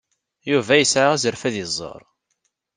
Yuba 0.49 0.73
yesɛa 0.79 1.07
azref 1.15 1.41
ad 1.47 1.55
iẓer. 1.63 2.01